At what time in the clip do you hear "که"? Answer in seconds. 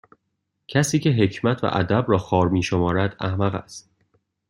0.99-1.09